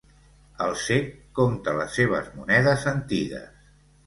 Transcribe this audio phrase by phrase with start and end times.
[0.67, 3.69] El cec compta les seves monedes antigues.